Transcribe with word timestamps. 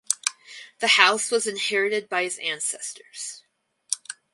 The 0.79 0.87
house 0.97 1.29
was 1.29 1.45
inherited 1.45 2.09
by 2.09 2.23
his 2.23 2.39
ancestors. 2.39 3.43